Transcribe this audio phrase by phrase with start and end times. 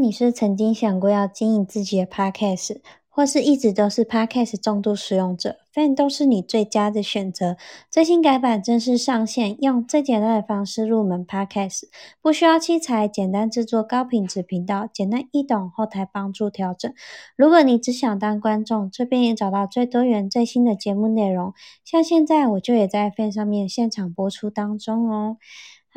[0.00, 7.56] 你是曾经想过要经营自己的 podcast，或是一直都是 podcast 重度使用者，Fan 都是你最佳的选择。
[7.90, 11.82] 最新改版正式上线，用最简单的方式入门 podcast，
[12.22, 16.92] 不需要器材，简单制作高品质频道，简单易懂，后台帮助调整。
[17.34, 21.52] 如果你只想当观众，这边也找到最多元、最新的节目内容。
[21.84, 25.38] 像现在我就也在 Fan 上面现场播出当中哦。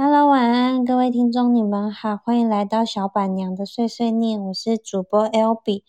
[0.03, 5.83] Hello，晚安，各位听众，你们好，欢迎来到小板娘的碎碎念，我是主播 L B。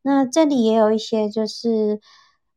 [0.00, 2.00] 那这里也有一些就是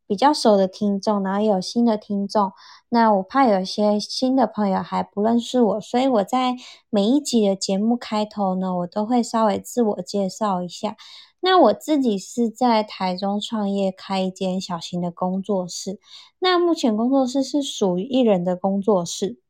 [0.08, 2.54] 比较熟的听众，然后也有新的听众。
[2.88, 6.56] 那我怕有一些新的朋友还不认识我，所以我在
[6.90, 10.96] 每一集的节目开头呢，我都会稍微自我介绍一下。
[11.42, 16.00] 那我自己是在台中创业开一间小型的工作室，
[16.40, 19.41] 那目前工作室是属于艺人的工作室。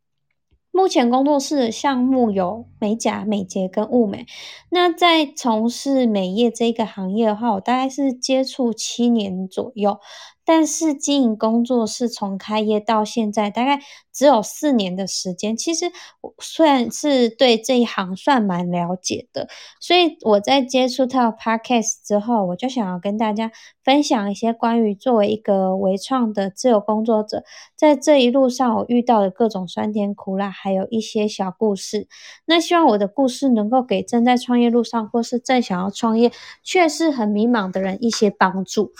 [0.71, 4.25] 目前工作室的项目有美甲、美睫跟物美。
[4.69, 9.99] 那在从事美业这个行业的话，我大概是接触七年左右。
[10.43, 13.79] 但是经营工作室从开业到现在，大概
[14.11, 15.55] 只有四年的时间。
[15.55, 19.47] 其实我虽然是对这一行算蛮了解的，
[19.79, 23.51] 所以我在接触到 Podcast 之后，我就想要跟大家
[23.83, 27.43] 分享一些关于作为一个微创的自由工作者，
[27.75, 32.07] 在这一路上我遇到的各种酸甜苦辣，还有一些小故事。
[32.45, 36.31] 那希望我的故事能够给正在创业路上或是正想要创业
[36.63, 38.91] 却是很迷茫的人一些帮助。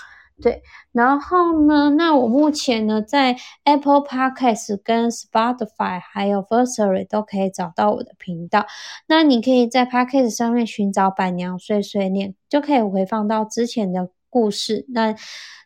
[0.41, 0.61] 对，
[0.91, 1.91] 然后呢？
[1.91, 8.65] 那我目前呢，在 Apple Podcast、跟 Spotify 还有 Versary 都可以找到我的频道。
[9.07, 14.85] 那你可以在 Podcast 上面寻找“板娘碎碎念”，就可以回放到之前的故事。
[14.89, 15.15] 那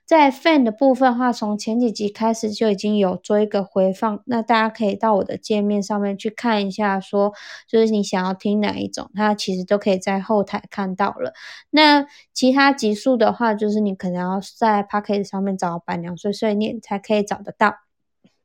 [0.05, 7.33] 在 fan 的部分的话，从前几集开始就已经有做一个回放，那大家可以到我的界面上面去看一下，说
[7.67, 11.33] 就是你想要听哪一种，它其实都可以在后台看到了。
[11.71, 17.84] 那其他集数的话，就是你可能要在 p o c k e t 上面找板娘碎碎念才可以找得到。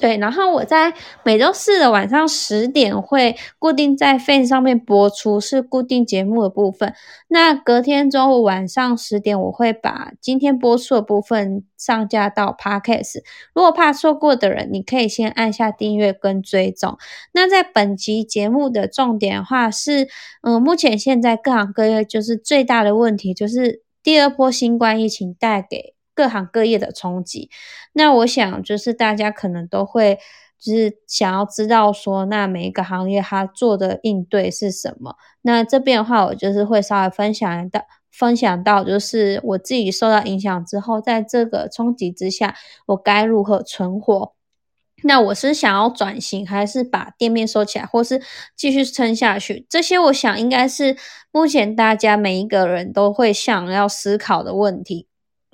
[0.00, 6.94] 对，然后我在每周四的晚上十点会固定在 Fan 上面播出，是固定节目的部分。
[7.28, 13.18] 那隔天中午晚上十点，我会把今天播出的部分上架到 Podcast。
[13.54, 16.96] 如果怕错过的人，你可以先按下订阅跟追踪。
[17.32, 20.08] 那在本集节目的重点话是，
[20.42, 25.94] 嗯，目前现在各行各业就是最大的问题，就是第二波新冠疫情带给。
[26.20, 27.48] 各行各业的冲击，
[27.94, 30.18] 那我想就是大家可能都会
[30.58, 35.16] 就是想要知道说，那每一个行业它做的应对是什么？
[35.40, 37.80] 那这边的话，我就是会稍微分享到
[38.12, 42.54] 分享到，就是我自己受到影响之后，在这个冲击之下，
[42.88, 44.34] 我该如何存活？
[45.02, 48.20] 那我是想要转型，还是把店面收起来，或是
[48.54, 49.66] 继续撑下去？
[49.70, 50.94] 这些我想应该是
[51.32, 55.06] 目前大家每一个人都会想要思考的问题。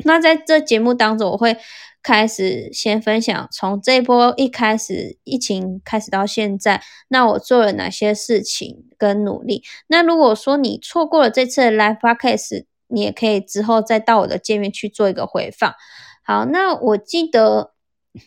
[0.05, 1.57] 那在这节目当中，我会
[2.03, 9.65] 开始先分享从这一波一开始疫情开始到现在，那我做了哪些事情跟努力。
[9.87, 15.75] 那如果说你错过了这次的 live podcast，你也可以之后再到我的界面去做一个回放。
[16.23, 17.73] 好，那我记得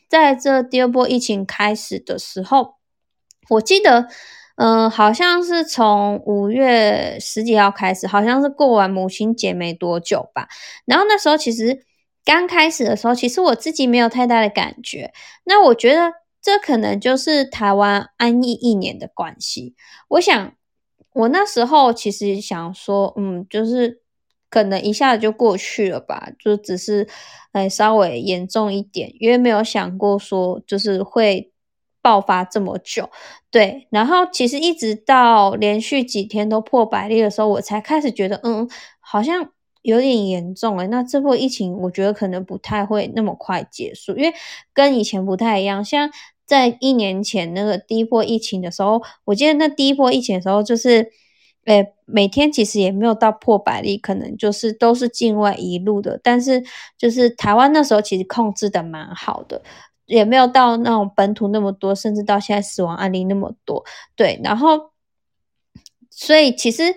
[0.09, 2.75] 在这第二波疫情开始的时候，
[3.49, 4.07] 我记得。
[4.61, 10.49] 嗯，好像是从五月十几号开始，好像是过完母亲节没多久吧。
[10.85, 11.85] 然后那时候其实
[12.25, 15.13] 刚开始的时候，其实我自己没有太大的感觉。
[15.45, 16.11] 那我觉得
[16.41, 19.75] 这可能就是台湾安逸一年的关系。
[20.09, 20.51] 我想
[21.13, 24.01] 我那时候其实想说，嗯，就是
[24.49, 27.07] 可能一下子就过去了吧，就只是
[27.53, 31.53] 哎稍微严重一点，因为没有想过说就是会。
[32.01, 33.09] 爆发这么久，
[33.51, 39.49] 对，然后其实一直到连续几天都破百例的时候，我才开始觉得，嗯，好像
[39.81, 44.33] 有点严重诶那这波疫情，我觉得可能不太会那么快结束，因为
[44.73, 45.83] 跟以前不太一样。
[45.83, 46.09] 像
[46.45, 51.11] 在一年前那个第一波疫情的时候，我记得那第一波疫情的时候，就是，
[51.65, 56.63] 诶，每天其实也没有到破百例，可能就是都是境外一路的，但是
[56.97, 59.61] 就是台湾那时候其实控制的蛮好的。
[60.09, 63.85] 也没有到那种本土那么多，甚至到现在死亡案例那么多，
[64.15, 64.41] 对。
[64.43, 64.91] 然后，
[66.09, 66.95] 所以其实，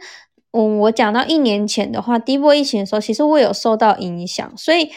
[0.53, 4.91] 嗯，我讲到一年前的话，第一波疫情的时候，其实我有受到影响，所以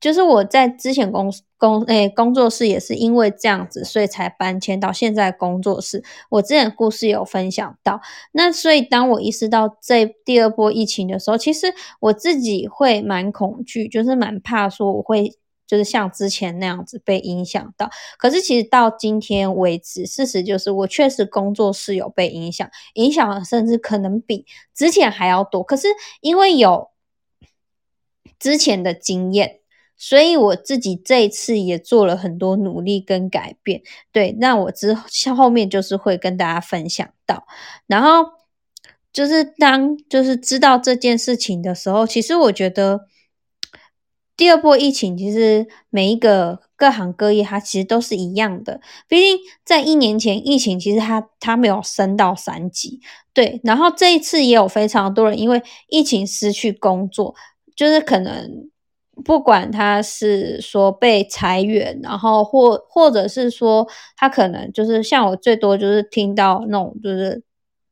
[0.00, 6.04] 就是我在之前公工诶工作室也是因为这样子，所以才搬迁到现在工作室。
[6.30, 8.00] 我之前故事有分享到，
[8.32, 15.36] 那所以当我意识到这第二波疫情的时候，其实我自己会蛮恐惧，就是蛮怕说我会。
[15.70, 17.88] 就是像之前那样子被影响到。
[18.18, 24.44] 可是其实到今天为止，事实就是我确实工作是有被影响，影响甚至可能比
[24.74, 25.62] 之前还要多。
[25.62, 25.86] 可是
[26.20, 26.90] 因为有
[28.38, 29.58] 之前的经验。
[30.02, 35.04] 所以我自己这一次也做了很多努力跟改变，对，那我之后
[35.36, 37.46] 后面就是会跟大家分享到，
[37.86, 38.24] 然后
[39.12, 43.08] 就是当就是知道这件事情的时候，其实我觉得
[44.40, 53.00] 第二波疫情其实每一个各行各业它其实都是一样的，毕竟在一年前疫情其实它它没有升到三级，
[53.34, 57.34] 对，然后这一次也有非常多人因为疫情失去工作，
[57.76, 58.70] 就是可能。
[59.22, 63.86] 不管他是说被裁员，然后或或者是说
[64.16, 67.42] 他可能就是像我最多就是听到那种就是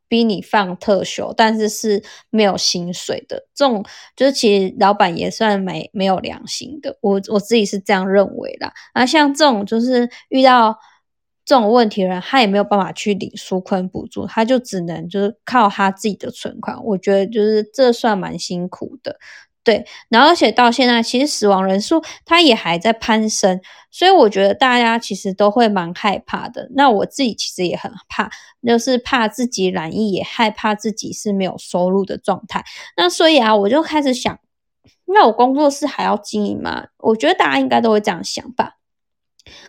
[0.08, 3.84] 逼你放特休，但是是没有薪水的这种，
[4.16, 6.96] 就是其实老板也算没没有良心的。
[7.00, 8.72] 我我自己是这样认为啦。
[8.94, 10.76] 那像这种就是遇到
[11.44, 16.82] 这种问题的人，他也没有办法去领纾困补助，他就只能就是靠他自己的存款。
[16.84, 19.18] 我觉得就是这算蛮辛苦的。
[19.64, 23.60] 对，然后而且到现在，其实死亡人数它也还在攀升，
[23.90, 26.68] 所以我觉得大家其实都会蛮害怕的。
[26.74, 28.30] 那我自己其实也很怕，
[28.66, 32.64] 就是怕自己染疫，也害怕自己是没有收入的状态。
[32.96, 34.38] 那所以啊，我就开始想，
[35.04, 36.86] 那我工作室还要经营吗？
[36.98, 38.76] 我觉得大家应该都会这样想吧。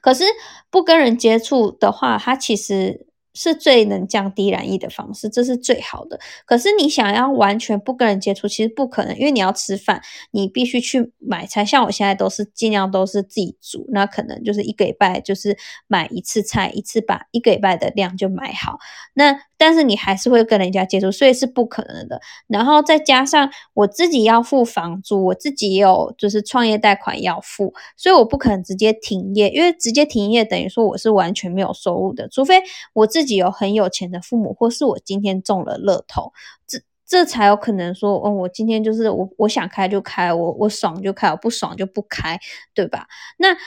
[0.01, 0.23] 可是
[0.69, 3.08] 不跟人接触的话，它其实。
[3.33, 6.19] 是最能降低染疫的方式，这是最好的。
[6.45, 11.63] 可是你想要完全不跟人接触，其实不可能，因为你要吃饭，你必须去买菜。
[11.63, 18.79] 像我现在都是尽量都是自己煮，那可能就是一个礼拜就是买一次菜，一次把一个礼拜的量就买好。
[19.13, 22.19] 那但是你还是会跟人家接触，所以是不可能的。
[22.47, 32.63] 然后再加上我自己要付房租，我自己也有就是创业贷款要付，所以我不可能直接停业，因为直接停业等于说我是完全没有收入的，除非
[32.93, 36.31] 我自己有很有钱的父母，或是我今天中了乐透，
[36.65, 42.39] 这这才有可能说，嗯，我今天就是我我想开就开，我我爽就开，我不爽就不开，
[42.73, 43.07] 对吧？
[43.37, 43.57] 那。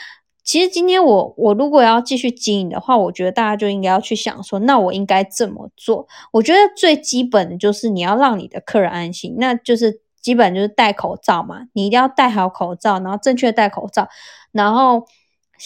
[0.43, 6.07] 其实今天我我如果要继续经营的话，我觉得大家就应该要去想说，那我应该怎么做？
[6.33, 14.07] 我觉得最基本的就是你要让你的客人安心，那就是基本就是戴口罩嘛，你一定要戴好口罩，然后正确戴口罩，
[14.51, 15.05] 然后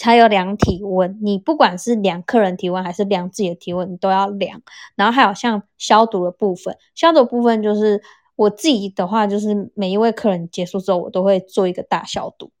[0.00, 4.62] 还有量体温，你不管是量客人体温还是量自己的体温，你都要量。
[4.94, 8.00] 然后还有像消毒的部分，消毒部分就是
[8.36, 12.52] 我自己的话，就是每一位客人结束之后，我都会做一个大消毒。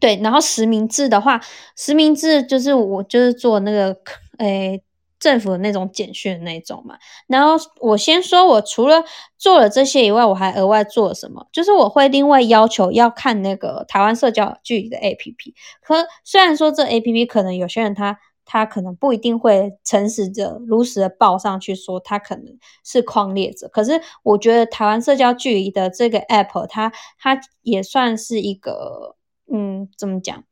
[0.00, 1.40] 对，然后实名制的话，
[1.76, 3.96] 实名制就是我就是做那个
[4.38, 4.82] 诶
[5.20, 6.96] 政府的那种简讯那种嘛。
[7.28, 9.04] 然后我先说，我除了
[9.38, 11.46] 做了这些以外，我还额外做了什么？
[11.52, 15.54] 就是我会另外要求要看那个台湾社交距离的 APP。
[15.82, 15.94] 可
[16.24, 22.44] 虽然说这 APP 可能有些人他他可能不一定会诚实的如实的报上去说他可能
[22.84, 29.14] 是框列者，可是我觉得台湾社交距离的这个 App 它它也算是一个。
[29.52, 30.44] 嗯，怎么讲？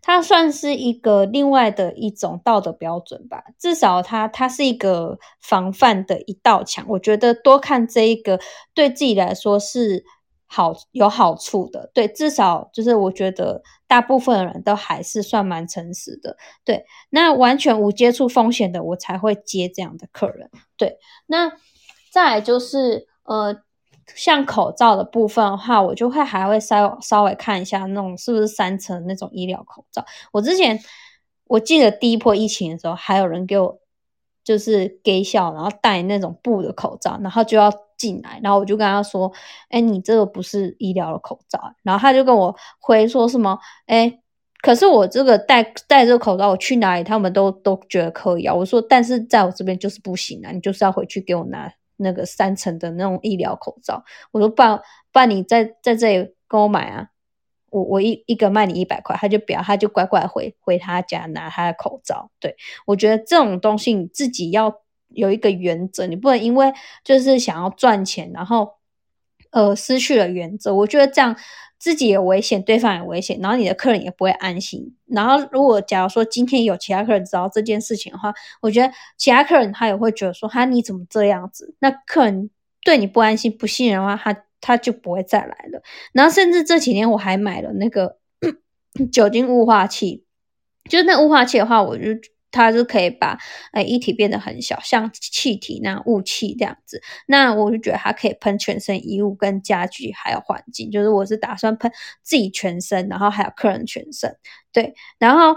[0.00, 3.42] 它算是一个另外的一种道德标准吧。
[3.58, 6.84] 至少它它是一个防范的一道墙。
[6.88, 8.38] 我觉得多看这一个，
[8.74, 10.04] 对自己来说是
[10.46, 11.90] 好有好处的。
[11.92, 16.36] 对，至少就是我觉得大部分人都还是算蛮诚实的。
[16.64, 20.50] 对，那完全无接触风险的，我才会接这样的客人。
[20.76, 21.52] 对，那
[22.12, 23.62] 再来就是呃。
[24.14, 30.04] 像口罩的部分的话，我就会还会稍稍微看一下那种是不是三层那种医疗口罩。
[30.32, 30.78] 我之前
[31.46, 33.78] 我记得第一波疫情的时候，还有人给我
[34.44, 39.30] 就是给笑，然后戴那种布的口罩，然后就要进来，然后我就跟他说
[39.68, 44.20] ：“哎，你这个不是医疗的口罩。”然后他就跟我回说什么：“哎，
[44.62, 54.02] 可是我这个戴戴这个口罩，我去哪里他们都都觉得可以啊。”我说：“但是在我这边就是不行啊，你就是要回去给我拿。”那个三层的那种医疗口罩，
[54.32, 54.80] 我说不然
[55.12, 57.08] 不然你在在这里跟我买啊，
[57.70, 62.30] 我我一一个卖你一百块，他就不要，他就乖乖回回他家拿他的口罩。
[62.40, 66.72] 对我觉得这种东西你自己要有一个原则，你不能因为
[67.04, 68.74] 就是想要赚钱，然后
[69.50, 70.74] 呃失去了原则。
[70.74, 71.36] 我觉得这样。
[71.78, 74.94] 自己有危险，对方有危险，然后你的客人也不会安心。
[75.06, 82.50] 然后，如果假如说今天有其他客人知道这件事情的话，我觉得其他客人他也会觉得说：“哈，你怎么这样子？”那客人
[82.82, 85.82] 对你不安心、不信任的话，他他就不会再来了。
[86.12, 88.16] 然后，甚至这几天我还买了那个
[89.12, 90.24] 酒精雾化器，
[90.88, 92.04] 就是那雾化器的话，我就
[92.50, 93.38] 它是可以把
[93.72, 97.00] 呃液体变得很小，像气体那样雾气这样子。
[97.26, 101.90] 那我就觉得它可以喷全身衣物、跟家具还有环境，就是我是打算喷
[102.22, 104.36] 自己全身，然后还有客人全身。
[104.72, 105.56] 对，然后。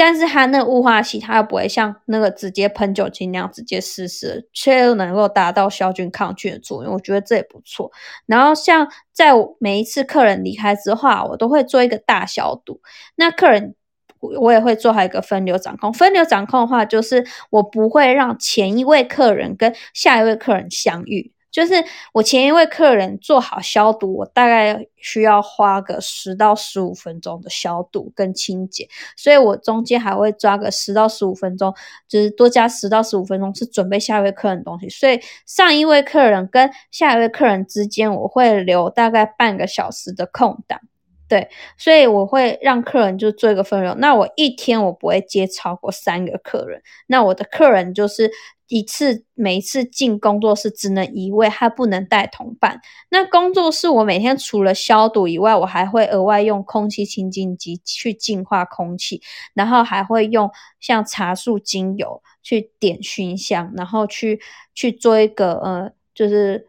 [0.00, 6.94] 但是它那雾化器，它又不会像那个直接喷酒精那样直接湿湿，却又能够达到消菌抗菌的作用。
[6.94, 7.90] 我觉得这也不错。
[8.24, 12.80] 然后像在每一次客人离开之后，我都会做一个大消毒。
[13.16, 13.74] 那客人
[14.20, 15.92] 我也会做好一个分流掌控。
[15.92, 21.32] 分流掌控的话，就是我不会让前一位客人跟下一位客人相遇。
[21.50, 21.74] 就是
[22.12, 31.74] 我前一位客人做好消毒，我大概需要花个十到十五分钟的消毒跟清洁，所以我中间还会抓个十到十五分钟，
[32.06, 34.90] 就是多加十到十五分钟是准备下一位客人东西。
[34.90, 40.78] 所以上一位客人跟下一位客人之间，我会留大概半个小时的空档，
[41.28, 43.94] 对，所以我会让客人就做一个分流。
[43.96, 48.30] 那我一天我不会接超过三个客人，那我的客人就是。
[48.70, 52.78] 一次每一次进工作室只能一位，还不能带同伴。
[53.08, 59.22] 那工作室我每天除了消毒以外，我还会额外用空气清净机去净化空气，
[59.54, 64.38] 然后还会用像茶树精油去点熏香，然后去
[64.74, 66.68] 去做一个呃，就是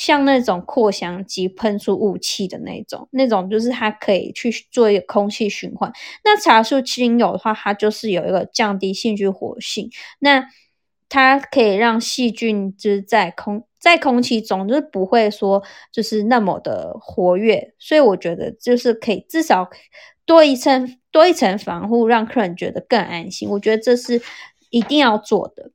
[0.00, 5.92] 像那种扩香机喷出雾气的那种，那种就是它可以去做一个空气循环。
[6.24, 9.90] 那茶树精油的话，它就是有一个降低细菌活性。
[10.20, 10.46] 那
[11.10, 19.68] 它可以让细菌就是在空在空气中，就是不会说就是那么的活跃，所以我觉得就是可以至少
[20.24, 23.50] 多一层多一层防护，让客人觉得更安心。
[23.50, 24.22] 我觉得这是
[24.70, 25.72] 一定要做的。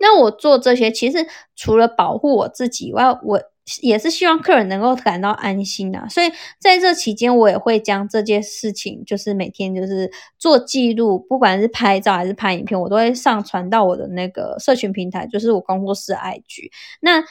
[0.00, 3.40] 那我做这些，其实除了保护我自己以外，我。
[3.82, 6.28] 也是希望客人能够感到安心啊，所以
[6.58, 16.70] 在这期间，我也会将这件事情，就是每天就是做记录，不管是拍照还是拍影片，我都会上传到我的那个社群平台，就是我工作室 IG。
[17.00, 17.22] 那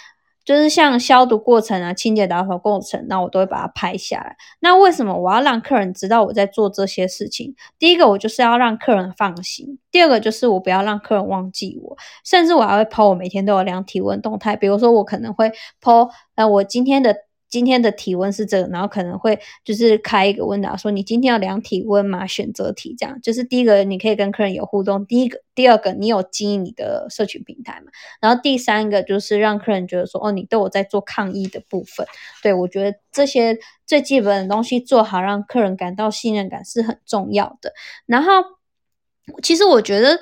[0.49, 4.35] 就是像消毒过程啊、清洁打扫过程，那我都会把它拍下来。
[4.61, 7.53] 那为什么我要让客人知道我在做这些事情？
[7.77, 11.95] 第一个，我就是要让客人放心；第二个，就是我不要让客人忘记我。
[12.25, 17.28] 甚至我还会 po 我每天都有量体温动态，比如说我可能会 po 呃我今天的。
[17.49, 22.27] 今天的体温是这个，然后可能会就是开一个问答，说你今天要量体温吗？
[22.27, 27.91] 选择题这样，就是第一个你可以跟客人有互动，第一个、第二个你有经营你的社群平台嘛，
[28.21, 32.05] 然后第三个就是让客人觉得说，哦，你都有在做抗疫的部分。
[32.43, 37.73] 对我觉得这些最基本的东西做好，让客人感到信任感是很重要的。
[38.05, 38.31] 然后
[39.41, 40.19] 其实我觉得。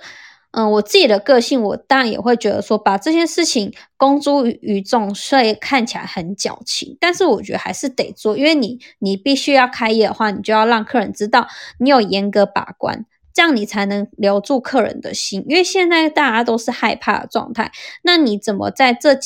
[0.58, 11.48] 嗯，我自己的个性，我当然也会觉得说，把这些事情公诸于众，所以看起来很矫情，但是我觉得还是得做，因为你你必须要开业的话，你就要让客人知道
[11.80, 15.46] 你有严格把关，这样你才能留住客人的心。
[15.48, 17.72] 因为现在大家都是害怕的状态，
[18.02, 19.20] 那你怎么在这？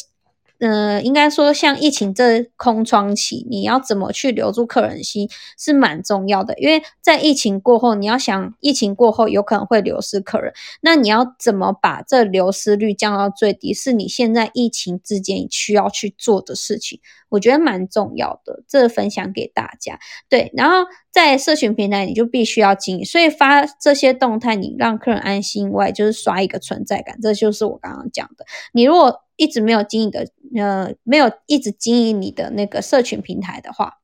[0.63, 5.27] 嗯，应该说像疫情这空窗期，你要怎么去留住客人心
[5.57, 6.55] 是蛮重要的。
[6.59, 16.99] 因为在疫情过后，你要想疫情过后有可能会流失客人，那你要怎么把这流失率降到最低，是你现在疫情之间需要去做的事情。
[17.29, 19.97] 我觉得蛮重要的，这分享给大家。
[20.29, 27.19] 对，然后在社群平台，你就必须要经营，所以发这些动态，你让客人安心外，就是刷一个存在感。
[27.19, 29.21] 这就是我刚刚讲的，你如果。
[29.37, 33.99] 一直没有经营的，呃，没有一直经营你的那个社群平台的话，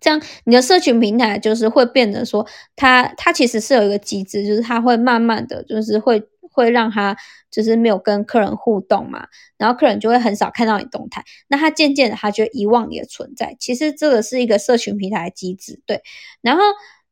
[0.00, 7.16] 这样你的社群平台就是会变得说，它它其实是有一个机制，就是它会慢慢的就是会会让它
[7.50, 9.26] 就是没有跟客人互动嘛，
[9.58, 13.56] 然后客人就会很少看到你动态，那他渐渐的他就遗忘你的存在。
[13.58, 16.02] 其实这个是一个社群平台的机制，对。
[16.40, 16.62] 然后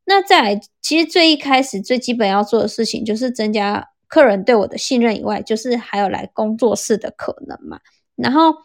[0.05, 3.89] 那再其实最一开始最基本要做的事情就是增加。
[4.07, 7.81] 客人对我的信任以外，就是还有来工作室的可能嘛。
[8.17, 8.57] 然后，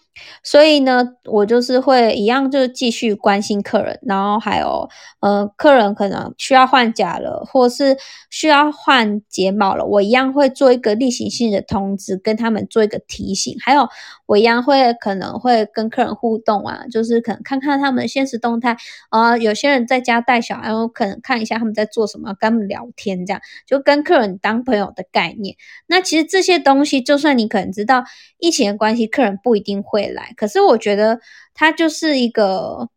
[0.44, 4.00] 所以呢，我就是会一样，就是继续关心客人。
[4.04, 4.88] 然后还有，
[5.20, 7.98] 呃，客人可能需要换甲了，或是
[8.30, 13.56] 需要换睫毛了，我一样会做一个例行性的通知，跟他们做一个提醒。
[13.60, 13.88] 还有，
[14.26, 18.78] 我一样会可能会跟客人互动啊，就是可能看看他们的现实动态
[19.10, 19.38] 啊。
[19.38, 25.56] 有些人在家带小孩，我可能看一下他们在做什么，跟他们聊天，这样就跟客人当朋友的概念。
[25.88, 28.04] 那其实这些东西，就算你可能知道
[28.38, 29.30] 疫情的关系，客人。
[29.42, 31.20] 不一定会来，可是我觉得
[31.54, 32.90] 它就是一个，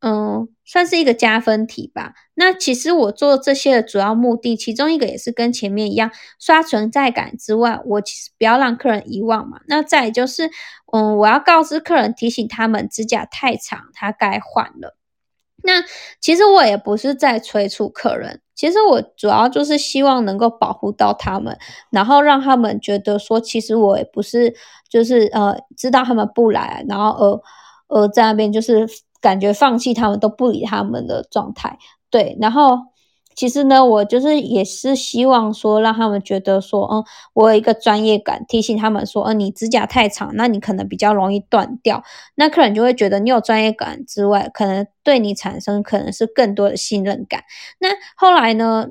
[0.00, 2.14] 嗯，算是一个加分题吧。
[2.34, 9.60] 那其实我做这些的主要目的，其中一个也是跟前面一样，刷存在感之外，我其实不要让客人遗忘嘛。
[9.66, 10.50] 那再就是，
[10.92, 14.96] 嗯，我要告知客人，提醒他们指甲太长，他该换了。
[15.64, 15.82] 那
[16.20, 18.40] 其实我也不是在催促客人。
[18.58, 21.56] 其实我主要就是希望能够保护到他们，
[21.90, 24.52] 然后让他们觉得说，其实我也不是
[24.90, 27.42] 就是呃知道他们不来，然后呃
[27.86, 28.86] 呃在那边就是
[29.20, 31.78] 感觉放弃他们都不理他们的状态，
[32.10, 32.78] 对，然后。
[33.38, 37.04] 其实呢，我就是也是希望说，让他们觉得说，嗯，
[37.34, 42.02] 我有一个专业感，提醒他们说，嗯，你指甲太长，那你可能比较容易断掉。
[42.34, 47.44] 那客人就会觉得你有专业感之外，可能对你产生可能是更多的信任感。
[47.78, 48.88] 那后来呢，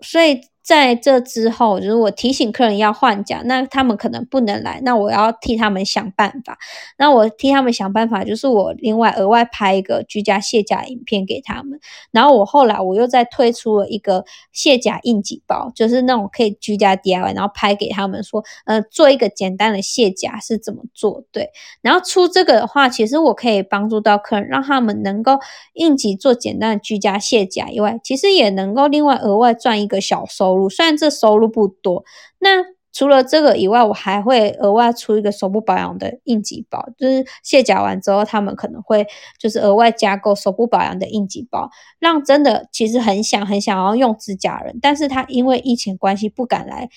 [0.00, 0.42] 所以。
[0.68, 6.58] 在这之后，就是我提醒客人要换甲，那他们可能不能来，那我要替他们想办法。
[6.98, 11.80] 那我替他们想办法，就是我另外额外拍一个居家卸甲影片给他们。
[12.10, 21.24] 然后我后来我又再推出了一个卸甲应急包，就是那种可以居家 DIY，然后拍给他们说，呃，做一个简单的卸甲是怎么做？
[21.32, 21.48] 对。
[21.80, 25.38] 然后出这个的话，其实我可以帮助到客人，让他们能够
[25.72, 30.57] 应急做简单的居家卸甲以外，其实也能够另外额外赚一个小收。
[30.70, 32.02] 虽然这收入不多，
[32.38, 39.06] 那除了这个以外，我还会额外出一个手部保养的应急包，就是卸甲完之后，他们可能会
[39.38, 46.88] 就是额外加购手部保养的应急包，让真的其实很想很想要用指甲人，但是他因为疫情关系不敢来，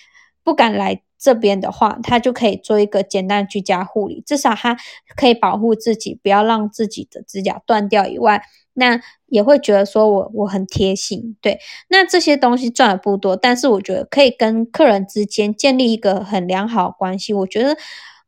[0.43, 4.77] 不敢来这边的话，他就可以做一个简单居家护理，至少他
[5.15, 8.41] 可以保护自己，不要让自己的指甲断掉以外。
[8.73, 11.59] 那也会觉得说我我很贴心，对。
[11.89, 17.33] 那这些东西赚的不多，但是我觉得可以跟客人之间建立一个很良好的关系。
[17.33, 17.77] 我觉得，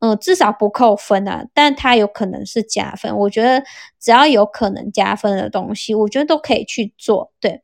[0.00, 3.16] 嗯，至少不扣分啊，但它有可能是加分。
[3.16, 3.64] 我觉得
[3.98, 7.63] 只要有可能加分的东西，我觉得都可以去做，对。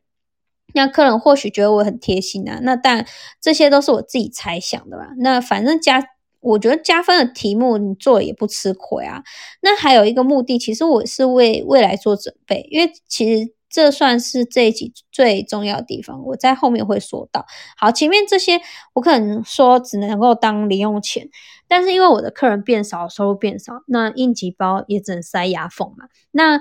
[0.74, 3.06] 那客人或许觉得我很贴心啊，那但
[3.40, 5.08] 这些都是我自己猜想的吧。
[5.18, 6.02] 那反正加。
[6.42, 9.22] 我觉得加分的题目你做也不吃亏啊。
[9.60, 17.44] 那还有一个目的，其实我是为未来做准备，因为其实这算是这一集最重要的地方，我在后面会说到。
[17.76, 18.58] 好，前面这些
[18.94, 21.28] 我可能说只能够当零用钱，
[21.68, 26.06] 但是因为我的客人变少，收入变少，那应急包也只能塞牙缝嘛。
[26.30, 26.58] 那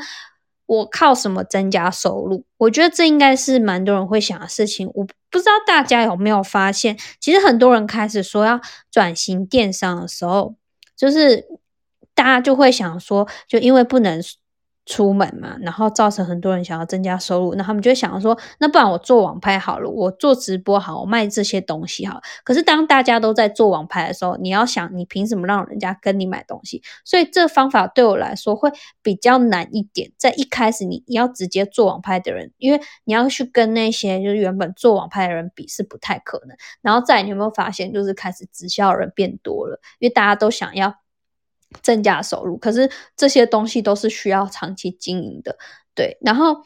[0.69, 2.45] 我靠什么增加收入？
[2.57, 4.87] 我觉得这应该是蛮多人会想的事情。
[4.93, 10.53] 我不知道大家有没有发现，其实很多人开始说要转型电商的时候，
[10.95, 11.45] 就是
[12.13, 14.21] 大家就会想说，就因为不能。
[14.89, 22.19] 出门嘛，然后造成很多人想要增加收入，那他们就会想说，那不然我做网拍好了，我做直播好，我卖这些东西好。
[22.43, 26.81] 可是当大家都在做网拍的时候，你要想，你凭什么让人家跟你买东西？
[27.05, 28.71] 所以这方法对我来说会
[29.03, 30.11] 比较难一点。
[30.17, 36.57] 在一开始，你你要直接做网拍的人，因为你要去跟那些就是原本做网拍的人比是不太可能。
[36.81, 40.95] 然后再你有没有发现，就是开始直销人变多了，因为大家都想要。
[41.81, 45.57] 增加收入，可是这些东西都是需要长期经营的，
[45.93, 46.17] 对。
[46.21, 46.57] 然后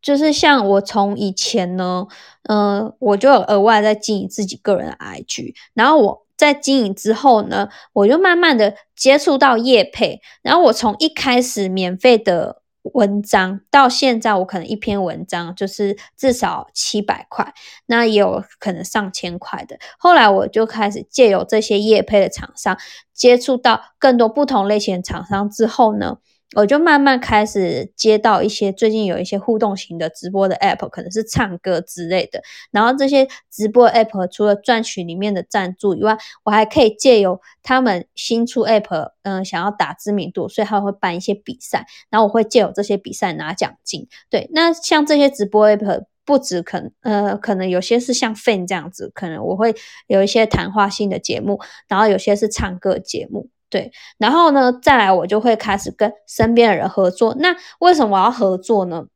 [0.00, 2.06] 就是像我从以前呢，
[2.48, 12.61] 嗯，我就额外在经营自己个人的 IG，然后我在经营之后呢，我就慢慢的接触到业配，然后我从一开始免费的。
[12.82, 17.54] 文章到现在，我可能一篇文章就是至少七百块，
[17.86, 19.78] 那也有可能上千块的。
[19.98, 22.76] 后来我就开始借由这些业配的厂商，
[23.12, 26.18] 接触到更多不同类型的厂商之后呢。
[26.54, 32.42] 我就慢慢开始接到一些最近有一些互动型的直播的 app，可能是唱歌之类的。
[32.70, 44.06] 然后这些直播 app 除了赚取里面的赞助以外，我还可以借由他们新出 app，嗯，想要打知名度，所以他会办一些比赛，然后我会借由这些比赛拿奖金。
[44.28, 49.74] 对，那像这些直播 app 不止可呃，可能有些是像 Fan 这样子，可能我会
[50.06, 53.48] 有一些谈话性的节目，然后有些是唱歌节目。
[53.72, 57.34] 对，然后呢，再来我就会开始跟身边的人合作。
[57.38, 59.06] 那为什么我要合作呢？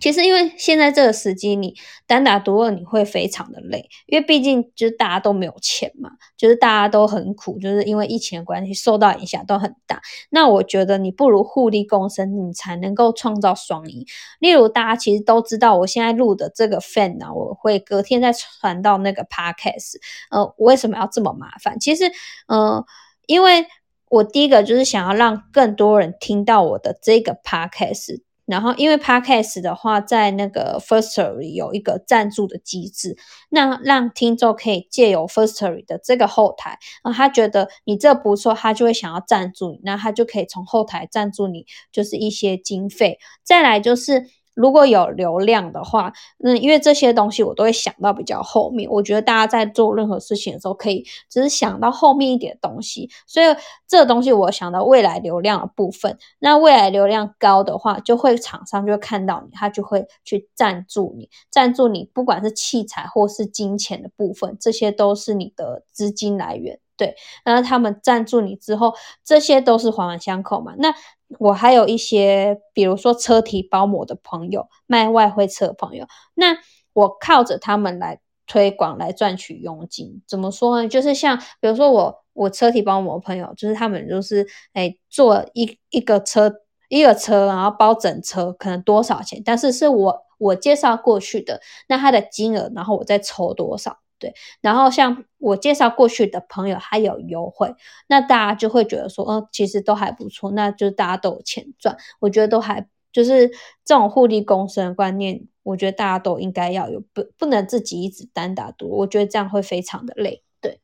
[0.00, 1.72] 其实因为现在这个时机，你
[2.04, 10.02] 单打独斗你会非常的累，因为毕竟就是大家都没有钱嘛，就是大家都很苦，就是因为疫情的关系受到影响都很大。
[10.30, 14.04] 那我觉得你不如互利共生，你才能够创造双赢。
[14.40, 19.98] 例如大家其实都知道，我现在录的这个 fan 呢，我会隔天再传到那个 podcast。
[20.32, 21.78] 呃，我为什么要这么麻烦？
[21.78, 22.10] 其实，
[22.48, 22.84] 呃，
[23.26, 23.64] 因为
[24.14, 33.16] 我第一个就是想要让更多人听到我的这个 podcast，然后因为 podcast 的话，在那个 Firstory 有一个赞助的机制，
[33.50, 43.18] 那让听众可以借由 Firstory 的这个后台，啊，他觉得你这不错，他就会想要赞助你，那他就可以从后台赞助你，就是一些经费。
[43.42, 44.26] 再来就是。
[44.54, 48.88] 如果有流量的话，那因为这些东西我都会想到比较后面。
[48.90, 53.10] 我觉得大家在做任何事情的时候，可以只是想到后面一点东西。
[53.26, 53.46] 所以
[53.86, 56.16] 这个东西我想到未来流量的部分。
[56.38, 66.78] 那未来流量高的话，就会厂商就会看到你，他就会去赞助你，赞助你，不管是器材或是金钱的部分，这些都是你的资金来源。
[66.96, 70.74] 对，然后他们赞助你之后，这些都是环环相扣嘛。
[70.78, 70.94] 那
[71.38, 76.56] 我还有一些，比如说车体包膜的朋友，卖外汇车的朋友，那
[76.92, 80.22] 我靠着他们来推广，来赚取佣金。
[80.28, 80.88] 怎么说呢？
[80.88, 86.52] 就是像比如说我我车体包膜朋友，就是他们就是哎做一一个车
[86.88, 89.42] 一个车，然后包整车，可能多少钱？
[89.44, 93.98] 但是是我我介绍过去的，那他的金额，然后我再抽多少？
[94.18, 97.74] 对，然后像我介绍过去的朋友还有优惠，
[98.06, 101.96] 那大家就会觉得说，嗯，其实都还不错，那就是大家都有钱赚。
[102.20, 103.48] 我觉得都还就是
[103.84, 110.42] 这种互利共生的观念，我觉得大家都应该要有，不不能自己一直单打独，我觉得这样会非常的累。
[110.60, 110.80] 对，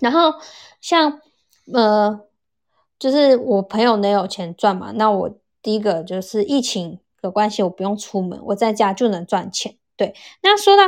[0.00, 0.34] 然后
[0.80, 1.20] 像
[1.72, 2.20] 呃，
[2.98, 9.76] 就是我朋友能有钱赚嘛，那我第一个就是疫情的关系，我不用出门，我在家就能赚钱。
[9.96, 10.82] 对，那说到。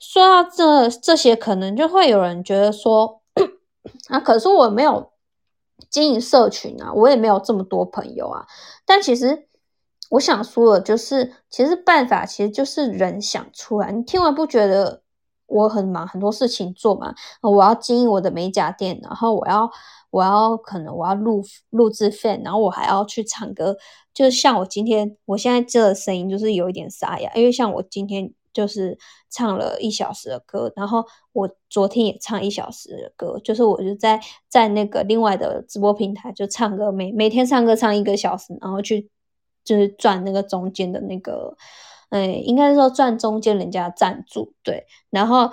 [0.00, 3.20] 说到这这些，可能就会有人觉得说，
[4.08, 5.10] 啊，可是我没有
[5.90, 8.46] 经营社群啊，我也没有这么多朋友啊。
[8.86, 9.46] 但其实
[10.08, 13.92] 我想说的，就是其实办法其实就是人想出来。
[13.92, 15.02] 你听完不觉得
[15.46, 17.14] 我很忙，很多事情做嘛？
[17.42, 19.70] 我要经营我的美甲店，然后我要
[20.08, 23.76] 我要可能我要录录制费然后我还要去唱歌。
[24.14, 28.32] 就像我今天，我现在这个声音就是有一点沙哑，因为像我今天。
[28.52, 28.98] 就是
[29.30, 39.08] 唱了一小时的歌，然后我昨天也唱一小时的歌，就是我就在在那个另外的直播平台就唱歌，每每天唱歌唱一个小时，然后去
[39.64, 41.56] 就是赚那个中间的那个，
[42.10, 45.50] 哎，应该是说赚中间人家赞助，对，然后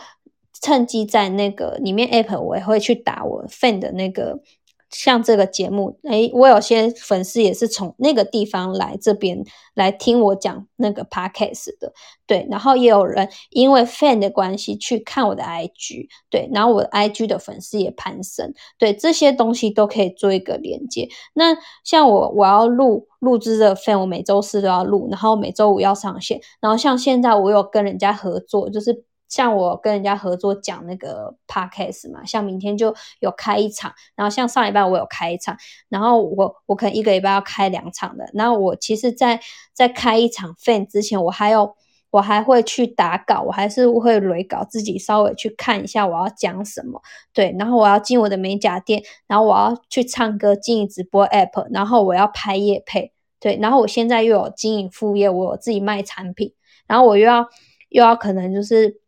[0.62, 4.40] 趁机在那个里面 app 我也会去打我 fan 的那个。
[4.89, 11.91] 像这个节目，诶，我有些粉丝也是从那个地方来这边来听我讲那个 podcast 的，
[12.26, 21.10] 对，然后也有人因为 fan 的关系去看我的 IG，对，然后我的 IG 的粉丝也攀升，对，这些东西都可以做一个连接。
[21.34, 29.04] 那像我我要录录制的 fan，我每周四都要录，然后每周五要上线，然后像现在我有跟人家合作，就是。
[29.30, 35.58] 像我跟人家合作讲那个 podcast 嘛，像明天就有开一场，然后像上礼拜我有开一场，
[35.90, 38.26] 然后我我可能一个礼拜要开两场的。
[38.34, 39.40] 然后我其实，在
[39.74, 41.76] 在开一场 fan 之前，我还有
[42.10, 47.02] 我还会去打稿，我还是会蕊稿，自己稍微去看一下我要讲什么。
[47.34, 53.12] 对，然后我要进我的美甲店，然后我要去唱歌，经营直播 app，然后我要拍夜配。
[53.42, 56.54] 对，然后我现在又有经营副业，我有自己卖产品，
[56.88, 57.46] 然后我又要
[57.90, 59.02] 又要可能就是。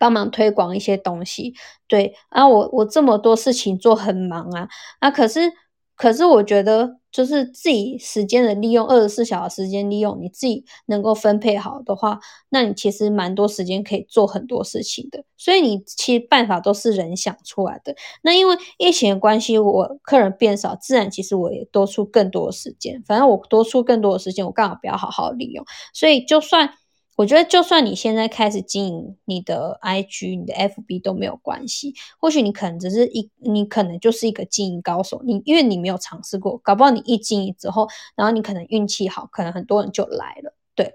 [0.00, 1.52] 帮忙推广一些东西，
[1.86, 4.66] 对啊，我我这么多事情做很忙啊
[5.00, 5.52] 啊，可是
[5.94, 15.22] 可是我觉得就是自己时间的利用，二十四小时时间利用，你自己能够分配好的话，那你其实蛮多时间可以做很多事情的。
[15.36, 17.94] 所以你其实办法都是人想出来的。
[18.22, 23.02] 那因为疫情的关系，我客人变少，自然其实我也多出更多的时间。
[23.06, 25.62] 反正我多出更多的时间，我刚好不要好好利用。
[25.92, 26.70] 所以就算。
[27.20, 31.94] 我觉得，就算你现在开始经营你的 IG、你的 FB 都没有关系。
[32.18, 35.20] 或许你可能只是一，你可能就是一个经营高手。
[35.26, 40.54] 你因为你没有尝试过，搞不好你一经营之后，然后你可能运气好，可能很多人就来了。
[40.74, 40.94] 对。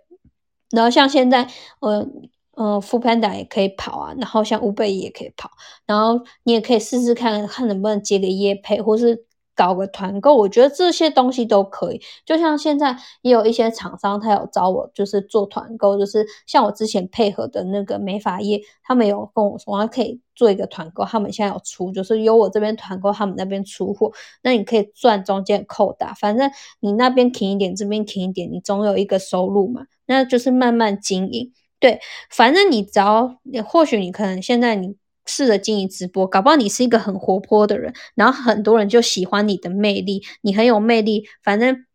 [0.72, 1.48] 然后像现在，
[1.80, 2.08] 呃
[2.56, 5.52] 呃 f u l Panda 也可以跑啊，然后像乌贝也可以跑，
[5.86, 9.28] 然后你也可以试试看看能不能接个业配，或是。
[9.56, 12.02] 搞个团购，我觉得这些东西都可以。
[12.26, 21.06] 就像现在也有一些厂商，他有找我，就是做团购，就是像我之前配合的那个美发业，他们有跟我说，可以做一个团购。
[21.06, 24.12] 他们现在有出，就是由我这边团购，他们那边出货，
[24.44, 26.14] 那你可以赚中间扣打。
[26.14, 29.86] 反正你那边停一点，这边停一点，你总有一个收入嘛。
[30.06, 31.54] 那就是慢慢经营。
[31.80, 34.96] 对，反正你只要，或许你可能现在你。
[35.26, 41.86] 试着经营直播，搞不好你是一个很活泼的人，然后很多人就喜欢你的魅力，你很有魅力，反正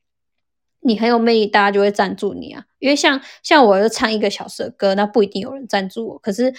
[0.81, 2.65] 你很有魅力，大家就会赞助你啊。
[2.79, 6.53] 因为像像我就唱一个小时的歌，那不一定有人赞助我，可是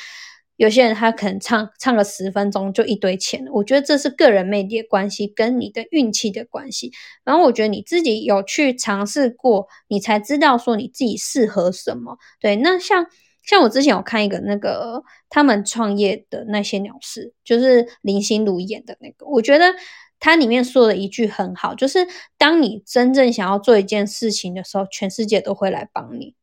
[0.56, 3.52] 有些人他可能唱唱个十分钟就一堆钱了。
[3.52, 6.92] 我觉得这是个人魅力的关系，跟你的运气的关系。
[7.26, 12.18] 然后我觉得你自己有去尝试过，你才知道说你自己适合什么。
[12.40, 13.08] 对，那像。
[13.44, 19.74] 像我之前有看一个那个他们创业的那些鸟事，就是林心如演的那个，我觉得
[20.20, 26.36] 他里面说的一句很好，就是当你真正想要做一件事情的时候，全世界都会来帮你。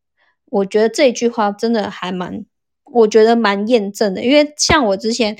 [0.46, 2.44] 我觉得这句话真的还蛮。
[2.90, 5.36] 我觉得蛮验证的，因为像我之前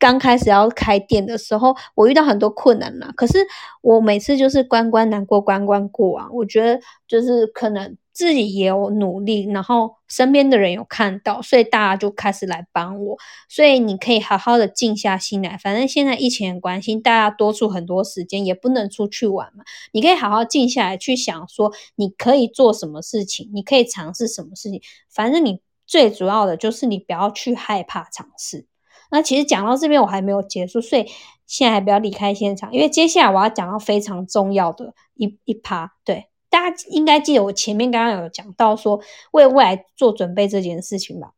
[0.00, 3.12] 刚开始要开店的时候，我遇到很多困难嘛。
[3.12, 3.38] 可是
[3.82, 6.26] 我每次就是关关难过关关过啊。
[6.32, 13.16] 我觉得就是可能自己也有努力，然后身边的人有看到，所以大家就开始来帮我。
[13.48, 19.62] 所以你可以好好的静下心来，反正现在疫情很关心，大家多出很多时间，也不能出去玩嘛。
[19.92, 25.60] 你可以好好静下来去想，说你可以做什么事情，你可以尝试什么事情，反正你。
[25.90, 28.66] 最主要的就是你不要去害怕尝试。
[29.10, 31.06] 那其实讲到这边我还没有结束，所以
[31.46, 35.94] 现在还不要离开现场，因为接下来我要讲到非常重要的一一趴。
[36.04, 39.00] 对，大家应该记得我前面刚刚有讲到说
[39.32, 41.32] 为未来做准备这件事情吧。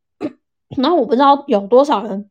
[0.77, 2.31] 然后我不知道有多少人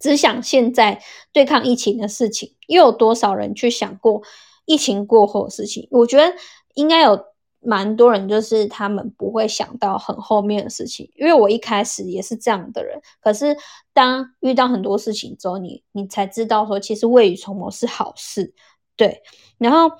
[0.00, 4.22] 只想现在对抗疫情的事情，又有多少人去想过
[4.64, 5.86] 疫情过后的事情？
[5.90, 6.34] 我觉得
[6.74, 7.26] 应该有。
[7.60, 12.96] 蛮多人就是他们不会想到很后面的事情，因为我一开始也是这样的人。
[13.20, 13.54] 可是
[13.92, 18.54] 当遇到很多事情之后，你你才知道说，其实未雨绸缪是好事，
[18.98, 19.22] 对。
[19.56, 19.96] 然后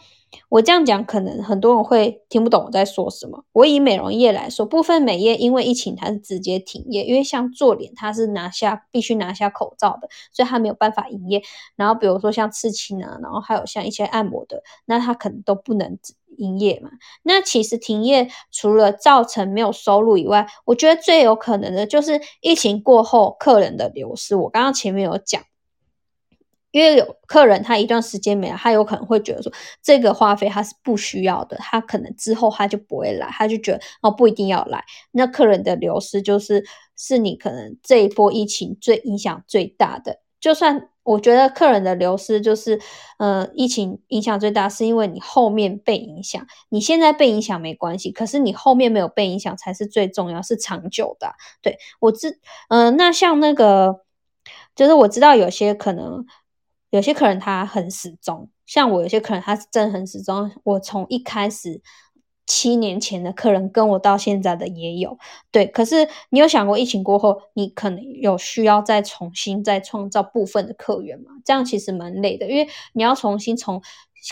[0.51, 3.45] 我这样讲，可能很多人会听不懂我在说什么。
[3.53, 11.43] 我以美容业来说，部分美业因为疫情它是直接停业，因为像做脸它是拿下必须拿下口罩的，所以它没有办法营业。
[11.75, 15.99] 然后比如说像刺青啊，然后还有像一些按摩的，那它可能都不能。
[16.37, 16.91] 营业嘛，
[17.25, 24.37] 那其实停业除了造成没有收入以外，我觉得最有可能的就是疫情过后客人的流失。
[24.37, 25.43] 我刚刚前面有讲，
[26.71, 29.53] 因为有客人他一段时间没来，他有可能会觉得说
[29.83, 34.85] 这个花费他是不需要的，他可能之后他就不会来，他就觉得哦不一定要来。
[35.13, 36.65] 那客人的流失就是
[36.97, 40.89] 是你可能这一波疫情最影响最大的，就算。
[41.09, 42.79] 我觉得客人的流失就是，
[43.17, 46.47] 呃，疫情影响最大，是因为你后面被影响。
[46.69, 51.33] 你现在被影响没关系，可是你后面没有被影响才是最重要，是长久的。
[51.63, 54.03] 对我知，嗯，那像那个，
[54.77, 56.27] 就是我知道有些可能
[56.91, 60.51] 有些客人他很始终，像我有些客人他是真的很始终。
[60.65, 61.81] 我从一开始。
[62.51, 65.19] 七年前的客人跟我到现在的也有，
[65.51, 65.67] 对。
[65.67, 71.33] 可是你有想过疫情过后，你可能有需要再重新再创造部分的客源吗？
[71.45, 73.83] 这样其实蛮累的，因为你要重新从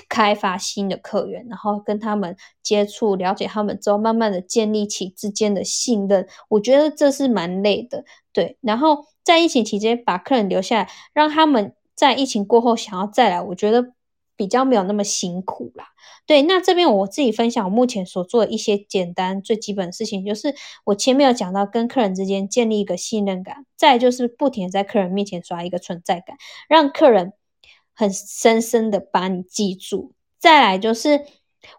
[0.09, 6.27] 开发新的客源，然后跟他们接触、了解他们之后，慢慢的建立起之间的信任。
[6.49, 8.57] 我觉得这是蛮累的，对。
[8.63, 13.95] 然后在疫情期间把客人留下来，让他们在疫情过后想要再来，我觉得。
[14.39, 15.87] 比较没有那么辛苦啦，
[16.27, 20.55] 对，那这边我自己分享我目前所做的一些简单最基本的事情，就是
[20.85, 26.37] 我前面有讲到跟客人之间建立一个信任感，再就是不停在客人面前刷一个存在感，
[26.69, 27.33] 让客人
[27.95, 30.13] 很深深的把你记住。
[30.39, 31.25] 再来就是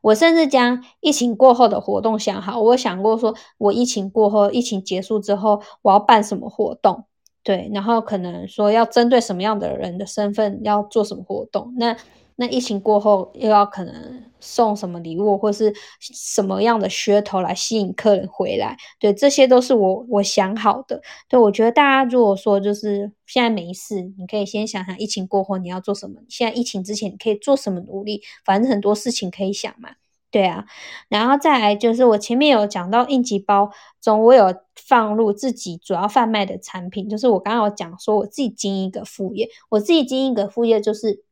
[0.01, 7.05] 我甚至将疫情过后的活动想好，我想过说我疫情过后，疫情结束之后我要办什么活动，
[7.47, 11.95] 对，然后可能说要针对什么样的人的身份要做什么活动，那。
[12.39, 18.77] 那疫情过后又要可能送什么礼物，或是什么样的噱头来吸引客人回来？
[18.99, 21.01] 对，这些都是我我想好的。
[21.27, 26.21] 对，我觉得大家如果说就是现在没事，你可以先想想疫情过后你要做什么。
[26.29, 28.21] 现在疫情之前你可以做什么努力？
[28.45, 29.89] 反正很多事情可以想嘛。
[30.29, 30.65] 对啊，
[31.09, 41.23] 然后再来就是我前面有讲到应急包中，我有放入自己主要贩卖的产品，就是我刚刚有讲说我自己经营一个副业，我自己经营一个副业就是。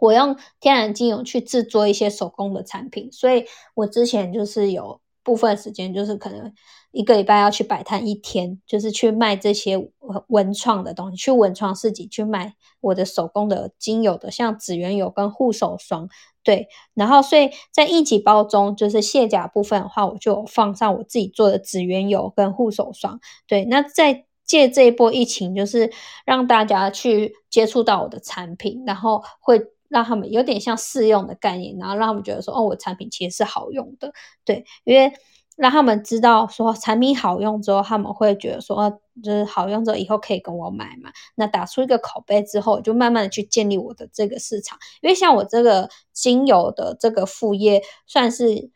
[0.00, 6.52] 我用天然精油去制作一些手工的产品，所以我之前就是有部分时间，就是可能
[6.90, 9.78] 一个礼拜要去摆摊一天，就是去卖这些
[10.26, 16.08] 文创的东西，去文创市集去卖我的手工的精油的，像紫原油跟护手霜，
[16.44, 16.68] 对。
[16.94, 23.64] 然后，所以在一级包中，就是卸甲部分的话，我就放上我自己做的紫原油跟护手霜，对。
[23.64, 25.90] 那在借这一波疫情，就是
[26.24, 29.60] 让大家去接触到我的产品，然后会。
[29.90, 34.12] 让他们有点像试用的概念，然后让他们觉得说，哦，我产品其实是好用的，
[34.44, 35.12] 对，因为
[35.56, 38.90] 让他们知道说产品好用之后，他们会觉得说，
[39.22, 41.10] 就是好用之后以后可以跟我买嘛。
[41.36, 44.78] 那打出一个口碑之后，就慢慢的去建立我的这个市场。
[45.00, 48.70] 因为像我这个精油的这个副业，算是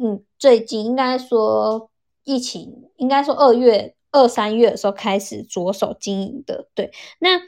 [0.00, 1.90] 嗯，最近应该说
[2.24, 7.40] 疫情，应该说二月二三月的时候开始着手经营的，对，那。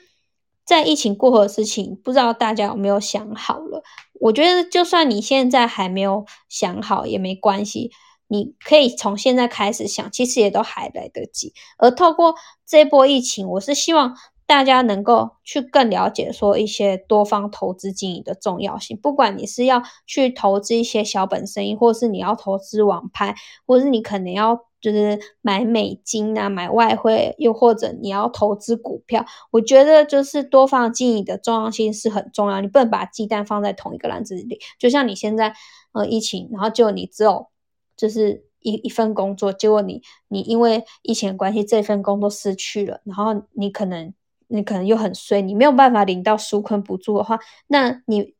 [0.67, 3.85] 在疫情过后的事情，不知道大家有没有想好了？
[4.15, 7.93] 我觉得，就算你现在还没有想好也没关系，
[8.29, 11.53] 你可以从现在开始想，其实也都还来得及。
[11.79, 12.35] 而透过
[12.67, 18.97] 这波疫情，我是希望大家能够去更了解说一些多方投资经营的重要性。
[18.97, 23.35] 不管你是要去投资一些小本生意，或是你要投资网拍，
[23.67, 24.67] 或是你可能要。
[24.79, 32.61] 就是买美金啊，买外汇，又或者你要投资股票，我觉得就是多方经营的重要性是很重要。
[32.61, 34.61] 你不能把鸡蛋放在同一个篮子里。
[34.79, 35.55] 就像你现在
[35.93, 37.49] 呃疫情，然后就你只有
[37.97, 44.13] 就是一一份工作，结果你你因为疫情关系这份工作失去了，然后你可能
[44.49, 48.35] 你可能又很衰，你没有办法领到纾困补助的话，那你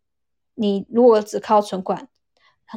[0.55, 2.09] 你如果只靠存款。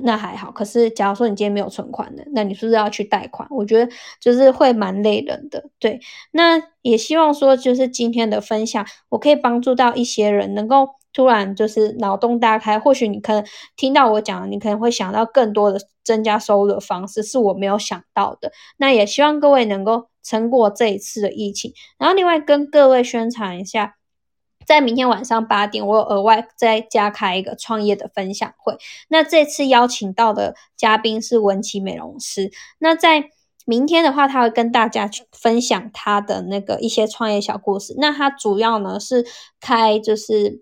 [0.03, 3.47] 那还好，可是假如说你今天没有存款的，那你是不是要去贷款？
[3.49, 5.65] 我觉得就是会蛮累人的。
[5.79, 10.89] 对，那也希望说，就是今天的分享，我可以帮助到一些人，能够
[11.19, 12.79] 突然就是脑洞大开。
[12.79, 13.43] 或许你可能
[13.75, 18.53] 听到我讲，你可能会想到更多的增加收入的方式，是我没有想到的。
[18.77, 21.73] 那也希望各位能够撑过这一次的疫情。
[21.97, 23.95] 然后另外跟各位宣传一下。
[24.65, 28.77] 在明天晚上八点，我有额外再加开一个创业的分享会。
[29.07, 32.51] 那这次邀请到的嘉宾是文琪美容师。
[32.77, 33.31] 那在
[33.65, 37.95] 明天的话，他会跟大家去分享他的那个一些创业小故事。
[37.97, 39.25] 那他主要呢是
[39.59, 40.61] 开就是。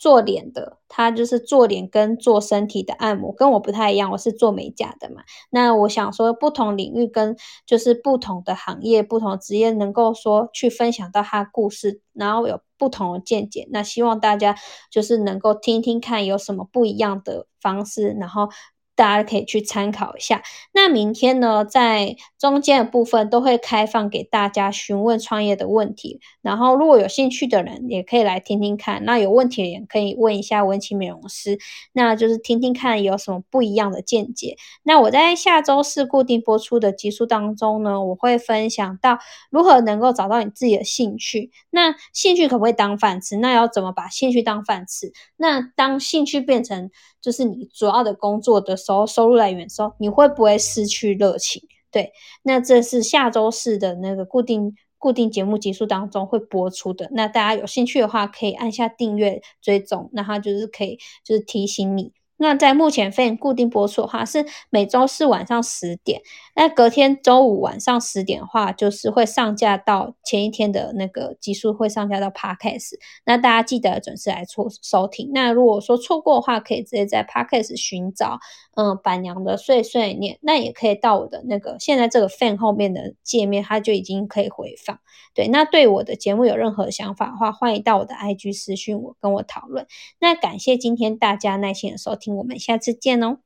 [0.00, 5.22] 做脸的，他就是做脸跟做身体的按摩，跟我不太一样，我是做美甲的嘛。
[5.50, 7.36] 那我想说，不同领域跟
[7.66, 13.68] 就是不同的行业、不同职业，能够说去分享到他故事，然后有不同的见解。
[13.70, 14.56] 那希望大家
[14.90, 18.48] 就是能够听听看有什么不一样的方式，然后。
[18.94, 20.42] 大家可以去参考一下。
[20.72, 26.20] 那明天呢，在中间的部分都会开放给大家询问创业的问题。
[26.42, 29.04] 然后，如果有兴趣的人，也可以来听听看。
[29.04, 31.58] 那有问题的人可以问一下文琪美容师，
[31.92, 34.56] 那就是听听看有什么不一样的见解。
[34.82, 39.18] 那我在下周四固定播出的集数当中呢，我会分享到
[39.50, 41.50] 如何能够找到你自己的兴趣。
[41.70, 43.36] 那兴趣可不可以当饭吃？
[43.36, 45.12] 那要怎么把兴趣当饭吃？
[45.36, 51.62] 那当兴趣变成就是你主要的工作的时候，收入来源的时候，你会不会失去热情？
[51.90, 57.08] 对，那这是下周四的那个固定固定节目结束当中会播出的。
[57.12, 62.12] 那大家有兴趣的话，可以按下订阅追踪，那它就是可以就是提醒你。
[62.40, 66.22] 那在目前非固定播出的话，是每周四晚上十点。
[66.56, 72.94] 那隔天周五晚上十点的话，就是会上架到前一天的那个集数会上架到 Podcast。
[73.26, 75.30] 那大家记得准时来收收听。
[75.34, 78.38] 那如果说错过的话，可以直接在 Podcast 寻找，
[78.74, 80.38] 嗯，板娘的碎碎念。
[80.40, 84.98] 那也可以到我的那个现在这个 Fan 后面的界面，它就已经可以回放。
[85.34, 89.86] 对，那对我的节目有任何想法的话，欢迎到我的 IG 私讯我，跟我讨论。
[90.18, 93.40] 那感谢今天大家耐心的收听我们下次见哦。